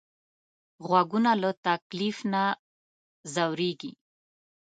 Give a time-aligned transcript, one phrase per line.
[0.87, 2.43] غوږونه له تکلیف نه
[3.33, 3.91] ځورېږي